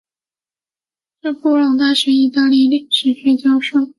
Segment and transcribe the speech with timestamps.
[1.21, 3.87] 是布朗大学意大利历史教授。